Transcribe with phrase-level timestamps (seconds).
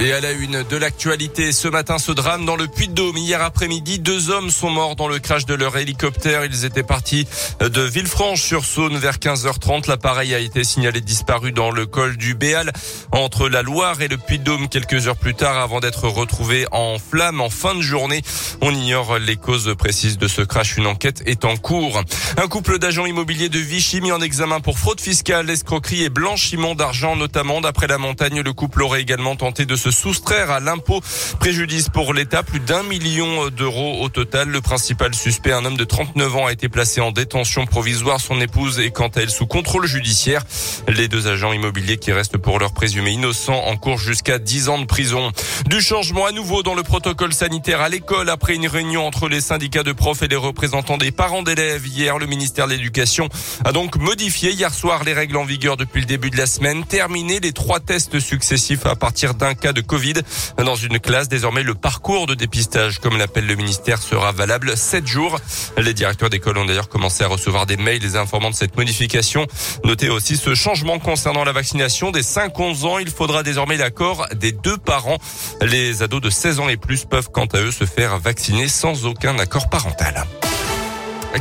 [0.00, 3.16] Et à la une de l'actualité, ce matin, ce drame dans le Puy-de-Dôme.
[3.16, 6.44] Hier après-midi, deux hommes sont morts dans le crash de leur hélicoptère.
[6.44, 7.26] Ils étaient partis
[7.58, 9.88] de Villefranche-sur-Saône vers 15h30.
[9.88, 12.72] L'appareil a été signalé disparu dans le col du Béal,
[13.10, 17.40] entre la Loire et le Puy-de-Dôme quelques heures plus tard avant d'être retrouvé en flammes
[17.40, 18.22] en fin de journée.
[18.60, 20.76] On ignore les causes précises de ce crash.
[20.76, 22.00] Une enquête est en cours.
[22.36, 26.76] Un couple d'agents immobiliers de Vichy mis en examen pour fraude fiscale, escroquerie et blanchiment
[26.76, 27.60] d'argent notamment.
[27.60, 31.00] D'après la montagne, le couple aurait également tenté de se soustraire à l'impôt.
[31.38, 34.48] Préjudice pour l'État, plus d'un million d'euros au total.
[34.48, 38.20] Le principal suspect, un homme de 39 ans, a été placé en détention provisoire.
[38.20, 40.42] Son épouse est quant à elle sous contrôle judiciaire.
[40.88, 44.78] Les deux agents immobiliers qui restent pour leur présumé innocent en cours jusqu'à 10 ans
[44.78, 45.32] de prison.
[45.66, 49.40] Du changement à nouveau dans le protocole sanitaire à l'école après une réunion entre les
[49.40, 51.86] syndicats de profs et les représentants des parents d'élèves.
[51.86, 53.28] Hier, le ministère de l'Éducation
[53.64, 56.84] a donc modifié hier soir les règles en vigueur depuis le début de la semaine.
[56.84, 60.14] Terminé les trois tests successifs à partir d'un cas de Covid
[60.56, 61.28] dans une classe.
[61.28, 65.38] Désormais, le parcours de dépistage, comme l'appelle le ministère, sera valable 7 jours.
[65.76, 69.46] Les directeurs d'école ont d'ailleurs commencé à recevoir des mails les informant de cette modification.
[69.84, 72.98] Notez aussi ce changement concernant la vaccination des 5-11 ans.
[72.98, 75.18] Il faudra désormais l'accord des deux parents.
[75.62, 79.06] Les ados de 16 ans et plus peuvent quant à eux se faire vacciner sans
[79.06, 80.24] aucun accord parental.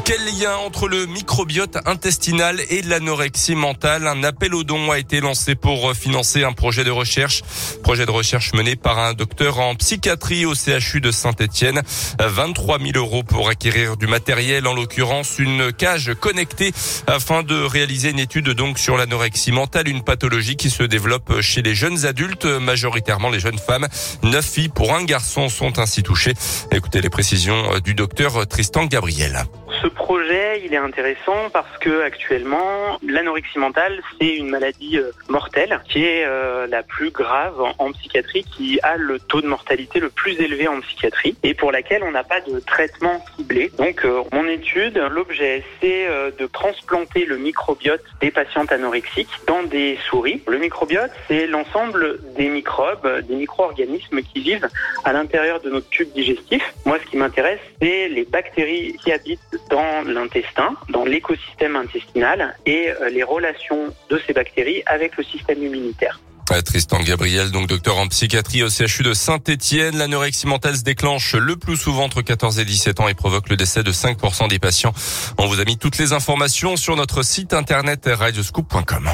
[0.03, 4.05] Quel lien entre le microbiote intestinal et l'anorexie mentale?
[4.05, 7.41] Un appel aux dons a été lancé pour financer un projet de recherche.
[7.83, 11.81] Projet de recherche mené par un docteur en psychiatrie au CHU de Saint-Etienne.
[12.19, 16.73] 23 000 euros pour acquérir du matériel, en l'occurrence une cage connectée
[17.07, 21.61] afin de réaliser une étude donc sur l'anorexie mentale, une pathologie qui se développe chez
[21.61, 23.87] les jeunes adultes, majoritairement les jeunes femmes.
[24.23, 26.33] Neuf filles pour un garçon sont ainsi touchées.
[26.71, 29.45] Écoutez les précisions du docteur Tristan Gabriel.
[29.81, 35.79] Ce projet, il est intéressant parce que actuellement, l'anorexie mentale, c'est une maladie euh, mortelle
[35.87, 40.09] qui est euh, la plus grave en psychiatrie, qui a le taux de mortalité le
[40.09, 43.71] plus élevé en psychiatrie et pour laquelle on n'a pas de traitement ciblé.
[43.77, 49.97] Donc, euh, mon étude, l'objet, c'est de transplanter le microbiote des patientes anorexiques dans des
[50.09, 50.41] souris.
[50.47, 54.69] Le microbiote, c'est l'ensemble des microbes, des micro-organismes qui vivent
[55.03, 56.63] à l'intérieur de notre tube digestif.
[56.85, 62.89] Moi, ce qui m'intéresse, c'est les bactéries qui habitent dans l'intestin, dans l'écosystème intestinal et
[62.89, 66.19] euh, les relations de ces bactéries avec le système immunitaire.
[66.65, 69.97] Tristan Gabriel, donc docteur en psychiatrie au CHU de Saint-Etienne.
[69.97, 73.57] L'anorexie mentale se déclenche le plus souvent entre 14 et 17 ans et provoque le
[73.57, 74.93] décès de 5% des patients.
[75.37, 79.09] On vous a mis toutes les informations sur notre site internet radioscoop.com.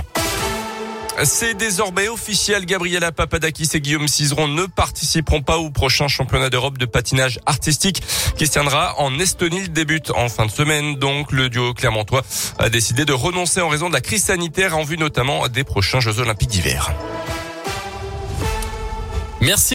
[1.22, 2.66] C'est désormais officiel.
[2.66, 8.02] Gabriela Papadakis et Guillaume Cizeron ne participeront pas au prochain championnat d'Europe de patinage artistique
[8.36, 9.62] qui se tiendra en Estonie.
[9.62, 10.96] Le débute en fin de semaine.
[10.96, 12.24] Donc, le duo clermontois
[12.58, 16.00] a décidé de renoncer en raison de la crise sanitaire en vue notamment des prochains
[16.00, 16.92] Jeux olympiques d'hiver.
[19.40, 19.72] Merci.